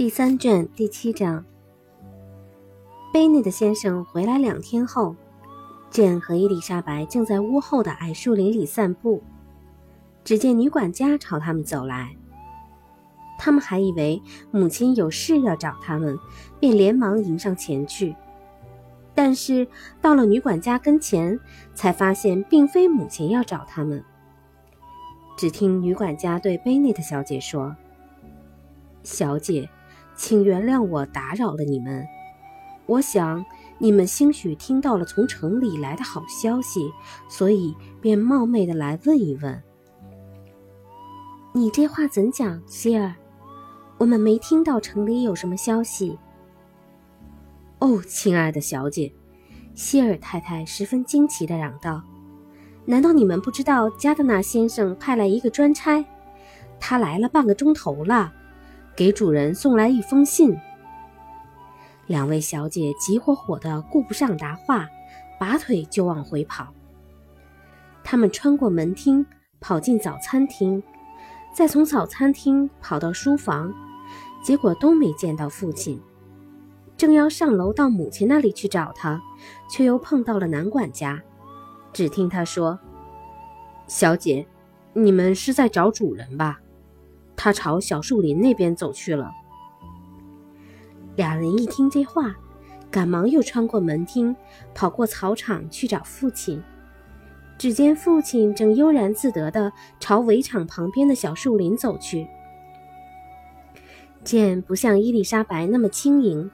[0.00, 1.44] 第三卷第七章。
[3.12, 5.14] 贝内的先生回来两天后，
[5.90, 9.22] 简和伊丽莎白正在屋后的矮树林里散步。
[10.24, 12.16] 只见女管家朝他们走来，
[13.38, 16.18] 他们还以为母亲有事要找他们，
[16.58, 18.16] 便连忙迎上前去。
[19.14, 19.68] 但是
[20.00, 21.38] 到了女管家跟前，
[21.74, 24.02] 才发现并非母亲要找他们。
[25.36, 27.76] 只听女管家对贝内特小姐说
[29.04, 29.68] ：“小姐。”
[30.20, 32.06] 请原谅我打扰了你们。
[32.84, 33.42] 我想
[33.78, 36.92] 你们兴许听到了从城里来的好消息，
[37.26, 39.62] 所以便冒昧的来问一问。
[41.54, 43.14] 你这话怎讲，希尔？
[43.96, 46.18] 我们没听到城里有什么消息。
[47.78, 49.10] 哦，亲爱的小姐，
[49.74, 52.02] 希尔太太十分惊奇的嚷道
[52.84, 56.04] ：“难道你们不知道加德纳先生派来一个专差？
[56.78, 58.34] 他来了半个钟头了。”
[59.00, 60.54] 给主人送来一封信。
[62.06, 64.90] 两位小姐急火火的，顾不上答话，
[65.38, 66.74] 拔腿就往回跑。
[68.04, 69.24] 他们穿过门厅，
[69.58, 70.82] 跑进早餐厅，
[71.54, 73.72] 再从早餐厅跑到书房，
[74.44, 75.98] 结果都没见到父亲。
[76.98, 79.18] 正要上楼到母亲那里去找他，
[79.70, 81.22] 却又碰到了男管家。
[81.94, 82.78] 只听他说
[83.88, 84.46] ：“小姐，
[84.92, 86.60] 你们是在找主人吧？”
[87.42, 89.32] 他朝小树林那边走去了。
[91.16, 92.36] 俩人一听这话，
[92.90, 94.36] 赶忙又穿过门厅，
[94.74, 96.62] 跑过草场去找父亲。
[97.56, 102.28] 只见父亲正悠然自得地朝围场旁边的小树林走去。
[104.22, 106.50] 剑不像伊丽莎白那么轻盈，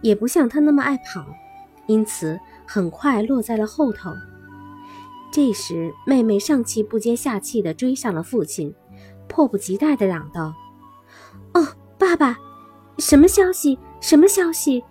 [0.00, 1.26] 也不像他那么爱跑，
[1.88, 4.12] 因此很快落在了后头。
[5.32, 8.72] 这时，妹妹上气不接下气地追上了父亲。
[9.40, 10.52] 迫不及待地嚷道
[11.54, 12.36] ：“哦，爸爸，
[12.98, 13.78] 什么消息？
[13.98, 14.84] 什么消息？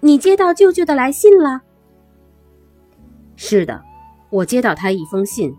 [0.00, 1.60] 你接到舅舅的来信了
[3.36, 3.82] ？”“是的，
[4.30, 5.54] 我接到他一封信，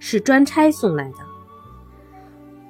[0.00, 1.18] 是专差送来的。”“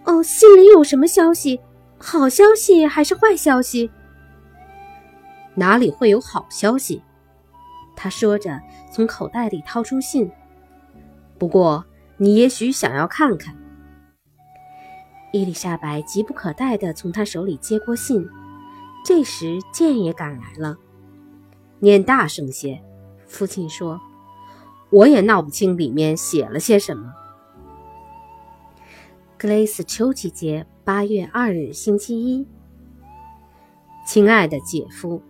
[0.04, 1.58] 哦，信里有什么消息？
[1.96, 3.90] 好消息还是坏消息
[5.56, 7.02] ？”“哪里会有好消息？”
[7.96, 8.60] 他说着，
[8.92, 10.30] 从口袋里掏出信。
[11.40, 11.82] “不过，
[12.18, 13.56] 你也许想要看看。”
[15.34, 18.24] 伊丽莎白急不可待地从他手里接过信，
[19.04, 20.78] 这时剑也赶来了。
[21.80, 22.80] 念大声些，
[23.26, 24.00] 父亲说
[24.90, 27.12] ：“我也闹不清里面写了些什么。”
[29.36, 32.46] 格雷斯秋季节八月二日星期一，
[34.06, 35.20] 亲爱的姐夫，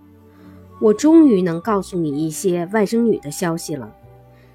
[0.83, 3.91] 我终于能告诉你一些外甥女的消息了，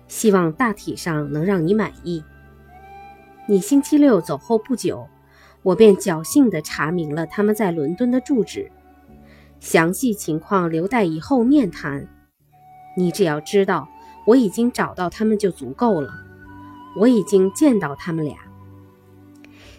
[0.08, 2.24] 希望大体上能让你满意。
[3.48, 5.08] 你星期六走后不久。
[5.62, 8.72] 我便侥幸地查明了他们在伦敦的住址，
[9.60, 12.08] 详细情况留待以后面谈。
[12.96, 13.88] 你只要知道
[14.26, 16.12] 我已经找到他们就足够了。
[16.98, 18.38] 我已经见到他们俩。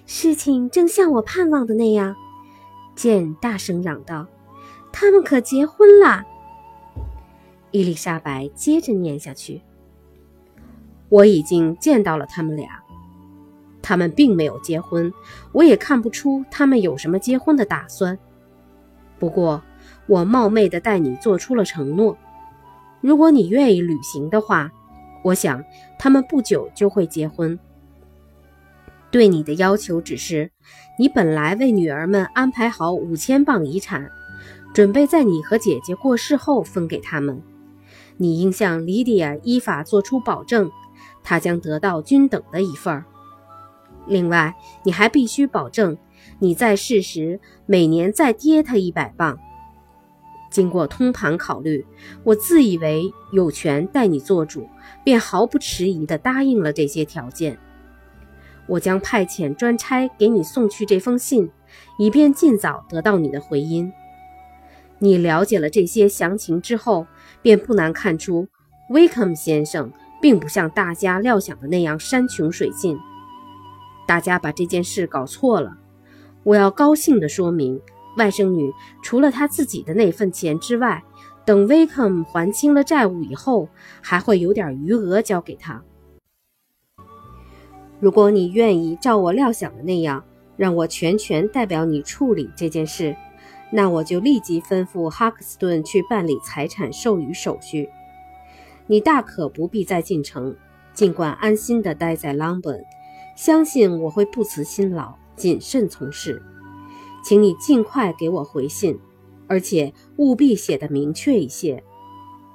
[0.07, 2.15] 事情正像我盼望的那样，
[2.95, 4.27] 剑大声嚷道
[4.93, 6.25] ：“他们可结婚了！”
[7.73, 9.61] 伊丽莎白接着念下去
[11.09, 12.80] ：“我已经见到了他们俩。”
[13.83, 15.13] 他们并没有结婚，
[15.53, 18.19] 我也看不出他们有什么结婚的打算。
[19.19, 19.63] 不过，
[20.07, 22.17] 我冒昧的代你做出了承诺，
[23.01, 24.71] 如果你愿意履行的话，
[25.23, 25.63] 我想
[25.99, 27.59] 他们不久就会结婚。
[29.11, 30.51] 对你的要求只是，
[30.99, 34.09] 你本来为女儿们安排好五千磅遗产，
[34.73, 37.43] 准备在你和姐姐过世后分给他们。
[38.17, 40.71] 你应向莉迪亚依法做出保证，
[41.23, 43.05] 她将得到均等的一份儿。
[44.11, 45.97] 另外，你还必须保证
[46.41, 49.39] 你在世时每年再跌他一百磅。
[50.51, 51.87] 经过通盘考虑，
[52.25, 54.69] 我自以为有权代你做主，
[55.05, 57.57] 便毫不迟疑地答应了这些条件。
[58.67, 61.49] 我将派遣专差给你送去这封信，
[61.97, 63.93] 以便尽早得到你的回音。
[64.99, 67.07] 你了解了这些详情之后，
[67.43, 68.49] 便不难看出，
[68.91, 72.99] 威克姆先生并不像大家料想的那样山穷水尽。
[74.11, 75.79] 大家把这件事搞错了。
[76.43, 77.81] 我要高兴地说明，
[78.17, 78.73] 外甥女
[79.05, 81.05] 除了她自己的那份钱之外，
[81.45, 83.69] 等威克姆还清了债务以后，
[84.03, 85.85] 还会有点余额交给他。
[88.01, 90.25] 如果你愿意照我料想的那样，
[90.57, 93.15] 让我全权代表你处理这件事，
[93.71, 97.89] 那我就立即吩咐哈克斯顿去办理财产授予手续。
[98.89, 100.57] 你大可不必再进城，
[100.93, 102.85] 尽管安心地待在朗本。
[103.37, 106.43] 相信我会不辞辛劳，谨慎从事。
[107.23, 108.99] 请你尽快给我回信，
[109.47, 111.83] 而且务必写得明确一些。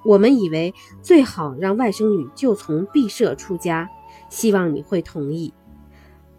[0.04, 3.90] 我们以为最好让外甥女就从毕舍出家，
[4.30, 5.54] 希望你会同意。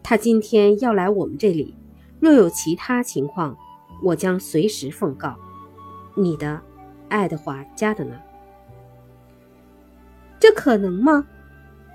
[0.03, 1.77] 她今天要来我们这里，
[2.21, 3.57] 若有其他情况，
[4.03, 5.37] 我将随时奉告。
[6.17, 6.63] 你的，
[7.09, 8.21] 爱德华·加德纳。
[10.39, 11.27] 这可能吗？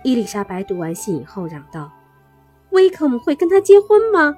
[0.03, 1.91] 伊丽莎白读完信以后嚷道
[2.71, 4.35] ：“威肯会跟他结婚吗？”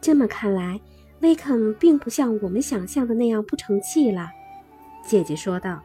[0.00, 0.80] 这么看来，
[1.20, 4.30] 威肯并不像我们想象的那样不成器了。
[5.06, 5.80] 姐姐说道：“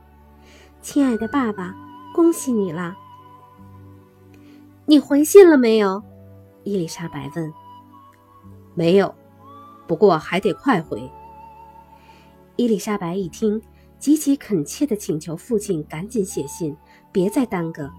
[0.82, 1.74] 亲爱的爸爸，
[2.14, 2.98] 恭喜你了。
[4.86, 6.04] 你回信了没有？”
[6.64, 7.54] 伊丽莎白问。
[8.76, 9.14] “没有，
[9.88, 11.10] 不过还得快回。”
[12.58, 13.62] 伊丽莎白一听，
[14.00, 16.76] 极其恳切地请求父亲赶紧写信，
[17.12, 17.90] 别再耽搁。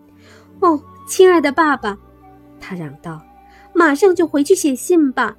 [0.60, 1.98] “哦，亲爱的爸爸！”
[2.60, 3.20] 他嚷道
[3.74, 5.36] ，“马上就回去写信吧！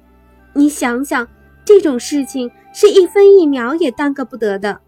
[0.52, 1.26] 你想想，
[1.64, 4.80] 这种事情是一分一秒也耽搁不得的。”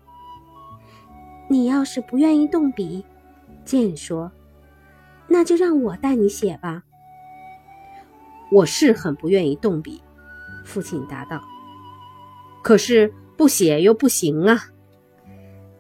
[1.48, 3.04] 你要是不愿意动笔，
[3.64, 4.32] 剑说
[5.28, 6.82] ：“那就让我带你写吧。”
[8.50, 10.02] 我是很不愿意动笔，
[10.64, 11.42] 父亲答道。
[12.62, 14.66] 可是不写又不行啊。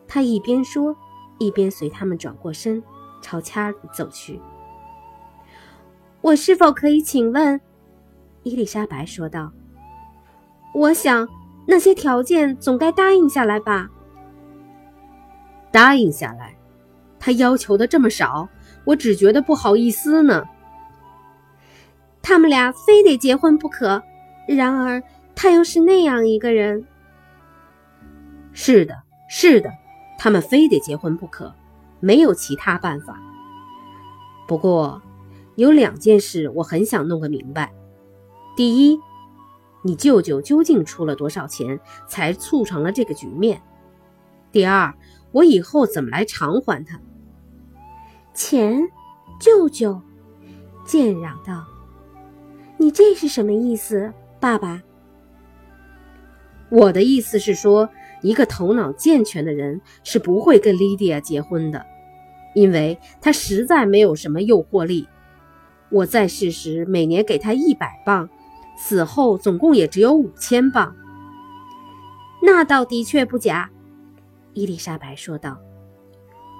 [0.08, 0.96] 他一边说，
[1.38, 2.82] 一边随他们转过身，
[3.20, 4.40] 朝家里走去。
[6.26, 7.60] 我是否可以请问？
[8.42, 9.52] 伊丽莎白说道
[10.74, 11.28] ：“我想
[11.68, 13.88] 那些条件总该答应下来吧。”
[15.70, 16.56] 答应下来，
[17.20, 18.48] 他要求的这么少，
[18.84, 20.44] 我只觉得不好意思呢。
[22.20, 24.02] 他们俩非得结婚不可，
[24.48, 25.00] 然而
[25.36, 26.84] 他又是那样一个人。
[28.52, 28.96] 是的，
[29.28, 29.70] 是的，
[30.18, 31.54] 他们非得结婚不可，
[32.00, 33.16] 没有其他办法。
[34.48, 35.00] 不过，
[35.56, 37.74] 有两件事我很想弄个明白：
[38.56, 38.98] 第一，
[39.82, 43.60] 你舅舅究竟出了多少钱，才促成了这个局面？
[44.52, 44.94] 第二。
[45.32, 46.98] 我以后怎么来偿还他？
[48.32, 48.88] 钱，
[49.38, 50.00] 舅舅，
[50.86, 51.66] 建嚷道
[52.78, 54.82] ：“你这是什么意思，爸爸？”
[56.70, 57.90] 我的意思是说，
[58.22, 61.84] 一个头脑健全的人是不会跟莉迪亚结婚的，
[62.54, 65.06] 因为他实在没有什么诱惑力。
[65.90, 68.28] 我在世时每年给他一百磅，
[68.76, 70.94] 死后总共也只有五千磅。
[72.42, 73.70] 那倒的确不假。
[74.52, 75.58] 伊丽莎白说道：“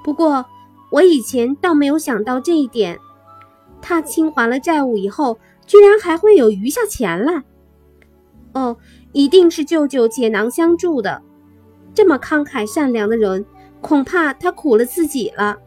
[0.05, 0.47] 不过，
[0.91, 2.99] 我以前倒没有想到这一点。
[3.83, 7.45] 他清还了债务以后，居然还会有余下钱来。
[8.53, 8.77] 哦，
[9.13, 11.23] 一定是舅舅解囊相助的。
[11.95, 13.45] 这么慷慨善良的人，
[13.81, 15.59] 恐怕他苦了自己了。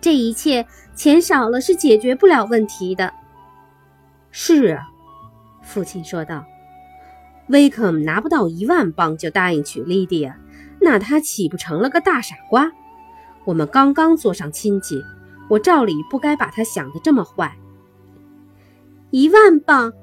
[0.00, 0.66] 这一切
[1.00, 3.14] 钱少了是解决不了问题的。”
[4.30, 4.86] 是啊，
[5.62, 6.44] 父亲说道
[7.48, 10.38] ：“威克姆拿不到一万镑就答应娶莉迪亚。”
[10.78, 12.70] 那他岂不成了个大傻瓜？
[13.46, 15.02] 我们刚刚做上亲戚，
[15.48, 17.56] 我照理不该把他想的这么坏。
[19.08, 19.94] 一万镑，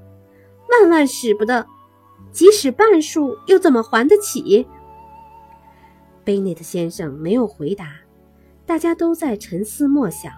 [0.68, 1.68] 万万使不得，
[2.32, 4.68] 即使半数，又怎么还得起？
[6.24, 7.94] 贝内特先生没有回答，
[8.66, 10.34] 大家都在沉思默想，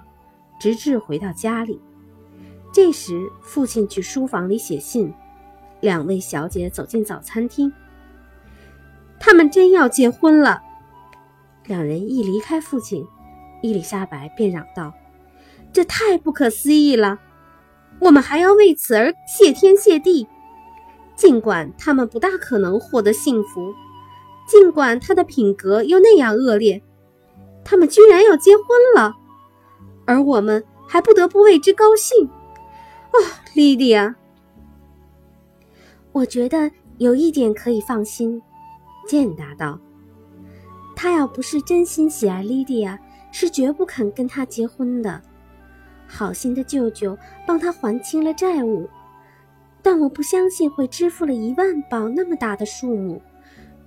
[0.60, 1.80] 直至回到家里。
[2.72, 5.14] 这时，父亲去书房里写信，
[5.81, 7.72] 两位小姐走进早餐厅。
[9.19, 10.62] 他们真要结婚了。
[11.66, 13.06] 两人一离开父亲，
[13.62, 14.94] 伊丽莎白便嚷道
[15.74, 17.19] ：“这太不可思议了！
[18.00, 20.28] 我们还要为此而谢天谢地。
[21.16, 23.74] 尽管他们不大可能获得幸福，
[24.48, 26.81] 尽管他的品格又那样恶劣，
[27.66, 29.14] 他们居然要结婚了，
[30.09, 32.25] 而我们还不得不为之高兴。
[32.25, 33.18] 哦，
[33.54, 34.16] 莉莉亚，
[36.11, 38.42] 我觉得有一点可以放心。”
[39.07, 39.80] 健答道
[40.97, 42.99] ：“他要不是真心喜爱莉迪亚，
[43.31, 45.21] 是绝不肯跟他结婚的。
[46.07, 48.89] 好心的舅舅帮他还清了债务，
[49.83, 53.21] 但我不相信会支付了一万镑那么大的数目。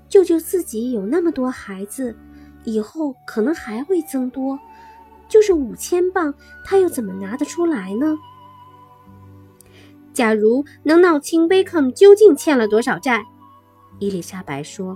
[0.08, 2.16] 舅舅自己有那么多孩子，
[2.62, 4.56] 以后可能还会增多。
[5.32, 8.18] 就是五千镑，他又怎么拿得出来呢？
[10.12, 13.24] 假如能闹清贝克姆究竟欠了多少债，
[13.98, 14.94] 伊丽莎白说。”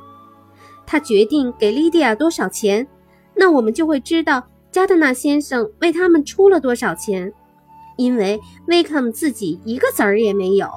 [0.84, 2.86] 他决定给莉迪亚多少钱，
[3.34, 7.32] 那我们就会知道加德纳先生为他们出了多少钱，
[7.96, 10.68] 因为威克姆自己一个子儿也没有，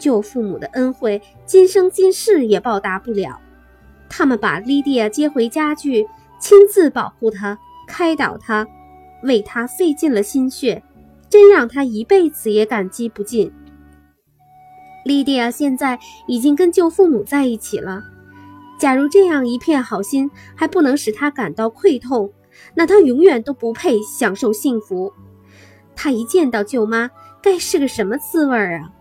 [0.00, 3.38] 舅父母的恩惠今生今世也报答不了。
[4.10, 6.08] 他们把莉迪亚接回家去，
[6.40, 7.56] 亲自保护她，
[7.88, 8.68] 开导他，
[9.22, 10.82] 为他费尽了心血，
[11.28, 13.52] 真让他一辈子也感激不尽。
[15.04, 18.02] 莉迪亚现在已经跟舅父母在一起了。
[18.78, 22.30] 假如这样一片好心还不能使他感到愧痛，
[22.74, 25.12] 那他永远都不配享受幸福。
[25.96, 27.10] 他一见到舅妈，
[27.42, 28.92] 该是个什么滋味啊？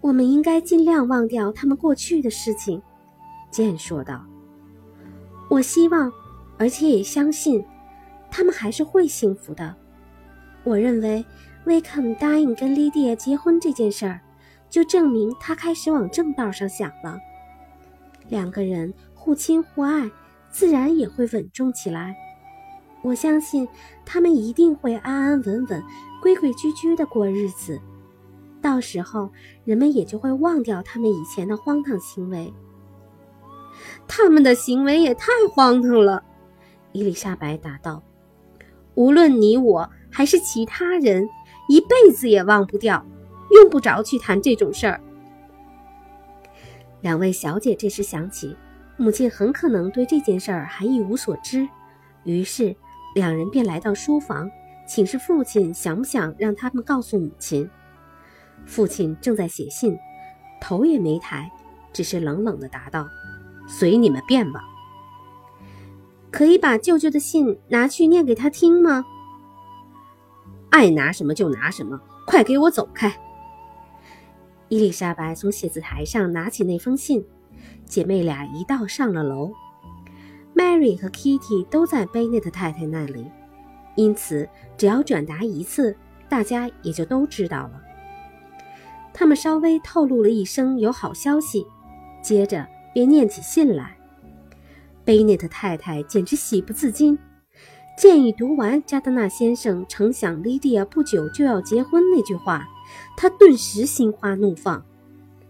[0.00, 2.80] 我们应该尽量忘掉他们过去的事情，
[3.50, 4.24] 简说道。
[5.50, 6.10] 我希望，
[6.58, 7.64] 而且也相信，
[8.30, 9.74] 他们还是会幸福的。
[10.64, 11.24] 我认为，
[11.64, 14.20] 威肯答应跟莉迪亚结婚这件事儿，
[14.68, 17.18] 就证明他开始往正道上想了。
[18.28, 20.10] 两个人互亲互爱，
[20.50, 22.14] 自然也会稳重起来。
[23.02, 23.66] 我相信，
[24.04, 25.82] 他们一定会安安稳稳、
[26.20, 27.80] 规规矩矩的过日子。
[28.60, 29.30] 到时候，
[29.64, 32.52] 人们也就会忘掉他们以前的荒唐行为。
[34.08, 36.24] 他们的行为也太荒唐了，
[36.92, 38.02] 伊丽莎白答道。
[38.94, 41.28] 无论你我还是其他人，
[41.68, 43.04] 一辈子也忘不掉，
[43.50, 45.00] 用不着去谈这种事儿。
[47.00, 48.56] 两位小姐这时想起，
[48.96, 51.68] 母亲很可能对这件事儿还一无所知，
[52.24, 52.74] 于是
[53.14, 54.50] 两人便来到书房，
[54.86, 57.70] 请示父亲想不想让他们告诉母亲。
[58.66, 59.96] 父亲正在写信，
[60.60, 61.48] 头也没抬，
[61.92, 63.06] 只是冷冷地答道。
[63.68, 64.60] 随你们便吧。
[66.30, 69.04] 可以把舅舅的信拿去念给他听吗？
[70.70, 73.18] 爱拿什么就拿什么，快给我走开！
[74.68, 77.24] 伊丽莎白从写字台上拿起那封信，
[77.86, 79.52] 姐妹俩一道上了楼。
[80.54, 83.26] Mary 和 Kitty 都在贝内特太太那里，
[83.96, 85.96] 因此只要转达一次，
[86.28, 87.82] 大家也就都知道了。
[89.14, 91.66] 他们稍微透露了一声有好消息，
[92.22, 92.66] 接着。
[92.94, 93.97] 便念起信来，
[95.08, 97.18] 贝内特太太简直喜不自禁。
[97.96, 102.68] 见一读完加德纳先生承享莉迪亚不久就要结婚那句话，
[103.16, 104.84] 他顿时心花怒放。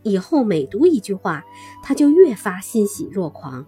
[0.04, 1.42] 以后每读一句话，
[1.82, 3.66] 他就越发欣喜若狂。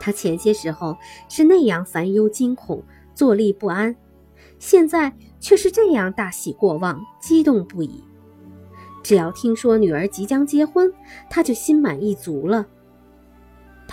[0.00, 0.96] 他前些时候
[1.28, 2.82] 是那样烦忧惊恐、
[3.14, 3.94] 坐立不安，
[4.58, 8.02] 现在却是这样大喜过望、激动不已。
[9.04, 10.92] 只要听说女儿即将结婚，
[11.30, 12.66] 他就心满意足了。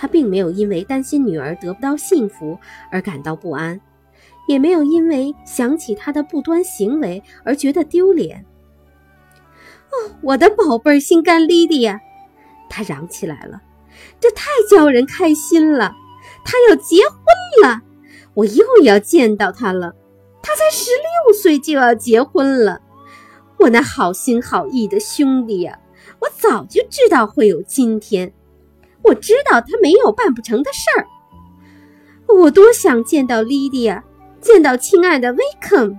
[0.00, 2.56] 他并没有因为担心女儿得不到幸福
[2.92, 3.80] 而感到不安，
[4.46, 8.44] 也没有因为想起她的不端行为而觉得丢脸。
[9.90, 12.00] 哦，我的宝贝儿，心肝莉莉亚，
[12.70, 13.60] 他嚷起来了，
[14.20, 15.92] 这太叫人开心了！
[16.44, 17.80] 他要结婚了，
[18.34, 19.94] 我又要见到他了。
[20.40, 22.80] 他才十六岁就要结婚了。
[23.58, 25.80] 我那好心好意的兄弟呀，
[26.20, 28.32] 我早就知道会有今天。
[29.08, 31.06] 我知道他没有办不成的事儿。
[32.26, 34.04] 我多想见到莉迪亚，
[34.40, 35.98] 见到亲爱的威肯。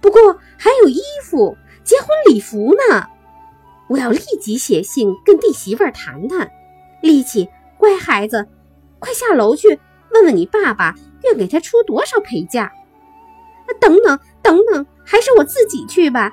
[0.00, 3.06] 不过还有衣服、结婚礼服呢。
[3.88, 6.50] 我要立即写信跟弟媳妇儿谈谈。
[7.02, 8.46] 力气，乖孩子，
[8.98, 9.78] 快下楼去
[10.12, 12.72] 问问你爸爸愿给他出多少陪嫁。
[13.80, 14.86] 等等等等。
[15.04, 16.32] 还是我自己去吧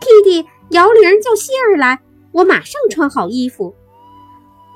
[0.00, 2.00] 弟弟摇铃叫希儿来，
[2.32, 3.72] 我马上穿好衣服。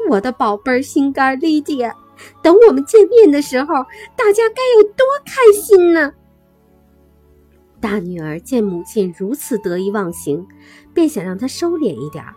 [0.09, 1.95] 我的宝贝儿心肝莉迪亚，
[2.43, 3.75] 等我们见面的时候，
[4.17, 6.13] 大家该有多开心呢！
[7.81, 10.47] 大女儿见母亲如此得意忘形，
[10.95, 12.35] 便想让她收敛一点儿，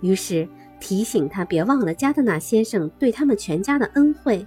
[0.00, 0.48] 于是
[0.80, 4.46] 提醒她别忘了加德纳先生对他们全家的恩惠。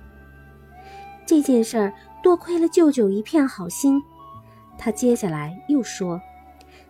[1.25, 4.01] 这件事儿多亏了舅舅一片好心。
[4.77, 6.21] 他接下来又说：“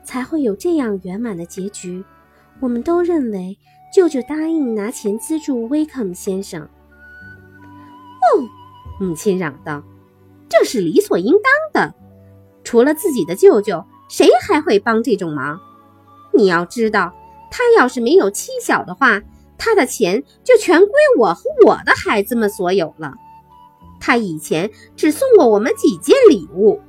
[0.05, 2.05] 才会有这样圆满的结局。
[2.59, 3.57] 我们都认为
[3.93, 6.62] 舅舅答应拿钱资助威肯先生。”
[8.22, 8.48] 哦，
[9.00, 9.84] 母亲嚷道
[10.50, 11.43] ：“这是理所应当
[11.74, 11.93] 的。
[12.63, 15.60] 除了自己的舅舅，谁还会帮这种忙？
[16.34, 17.13] 你要知道，
[17.50, 19.22] 他要是没有妻小的话，
[19.58, 23.13] 他的钱就全归我和我的孩子们所有了。
[24.00, 26.81] 他以前只送过我们几件礼物。”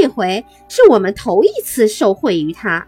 [0.00, 2.86] 这回是我们头一次受惠于他。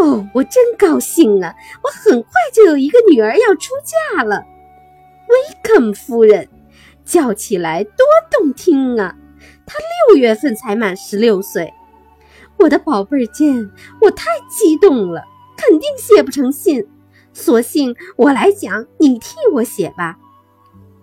[0.00, 1.54] 哦，我真高兴啊！
[1.82, 4.46] 我很快就有一个女儿要出嫁了，
[5.28, 6.48] 威肯夫人，
[7.04, 9.14] 叫起来多动听啊！
[9.66, 9.74] 她
[10.08, 11.74] 六月份才满十六岁。
[12.58, 16.86] 我的宝贝儿见我太激动了，肯定写不成信，
[17.34, 20.16] 索性我来讲，你替我写吧。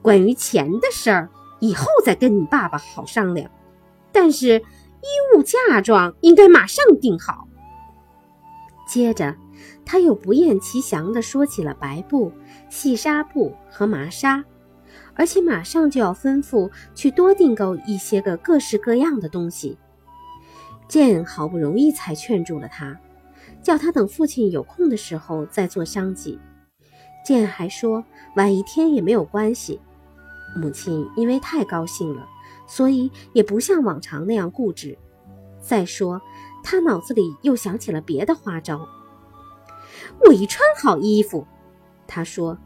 [0.01, 3.51] 关于钱的事儿，以后再跟你爸爸好商量。
[4.11, 7.46] 但是衣物嫁妆应该马上定好。
[8.87, 9.35] 接着，
[9.85, 12.31] 他又不厌其详地说起了白布、
[12.69, 14.43] 细纱布和麻纱，
[15.13, 19.77] 而且马上就要吩咐去多订购一些个各式各样的东西。
[20.87, 22.97] 剑好不容易才劝住了他，
[23.61, 26.39] 叫他等父亲有空的时候再做商计。
[27.25, 28.05] 健还说
[28.37, 29.81] 晚一天也没有关系。
[30.55, 32.25] 母亲因为太高兴了，
[32.65, 34.97] 所以也不像往常那样固执。
[35.59, 36.21] 再说，
[36.63, 38.87] 他脑子里又想起了别的花招。
[40.25, 41.45] 我一穿好衣服，
[42.07, 42.57] 他说，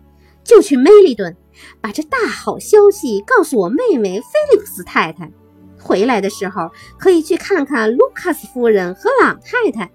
[0.43, 1.35] 就去梅利顿，
[1.81, 5.31] 把这大好消息告诉我妹妹菲利普斯太太。
[5.79, 6.69] 回来的时候
[6.99, 9.91] 可以去看看卢卡斯夫人和朗太太。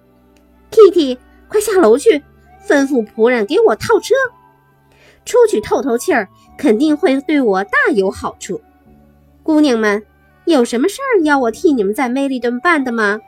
[0.70, 2.22] Kitty，快下楼去，
[2.66, 4.14] 吩咐仆人给我套车。
[5.24, 8.60] 出去透透气儿，肯定会对我大有好处。
[9.42, 10.04] 姑娘们，
[10.44, 13.20] 有什么事儿要我替你们在梅利顿办的吗？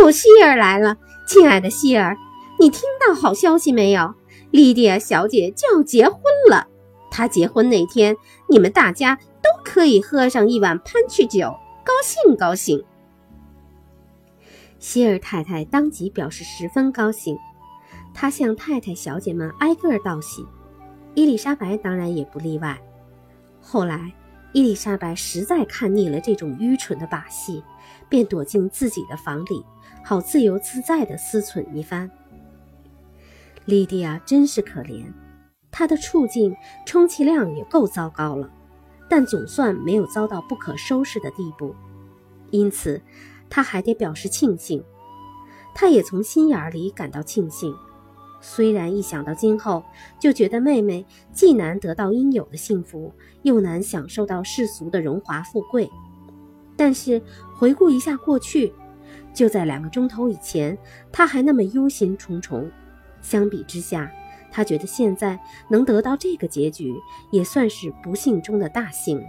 [0.00, 0.96] 哦，希尔来了，
[1.26, 2.16] 亲爱的希尔，
[2.58, 4.14] 你听到好消息没有？
[4.50, 6.68] 莉迪亚小姐就要结婚了。
[7.10, 8.16] 她结婚那天，
[8.48, 12.82] 你们大家都可以喝上一碗潘趣酒，高兴高兴。
[14.78, 17.36] 希尔太太当即表示十分高兴，
[18.14, 20.46] 她向太太小姐们挨个道喜。
[21.14, 22.80] 伊丽莎白当然也不例外。
[23.60, 24.12] 后来，
[24.52, 27.62] 伊丽莎白实在看腻了这种愚蠢的把戏，
[28.08, 29.64] 便躲进自己的房里，
[30.04, 32.10] 好自由自在地思忖一番。
[33.64, 35.04] 莉迪亚真是可怜，
[35.70, 36.54] 她的处境
[36.84, 38.50] 充其量也够糟糕了，
[39.08, 41.74] 但总算没有糟到不可收拾的地步，
[42.50, 43.00] 因此，
[43.48, 44.82] 她还得表示庆幸。
[45.74, 47.74] 她也从心眼里感到庆幸。
[48.40, 49.84] 虽然一想到今后，
[50.18, 55.88] 就觉得妹妹既难得到应有的幸福，又难享受到世俗的荣华富贵，
[56.76, 57.22] 但是
[57.56, 58.74] 回顾一下过去，
[59.32, 60.76] 就在两个钟头以前，
[61.10, 62.70] 他还那么忧心忡忡。
[63.20, 64.10] 相比之下，
[64.50, 66.94] 他觉得现在能得到这个结局，
[67.30, 69.26] 也算是不幸中的大幸了。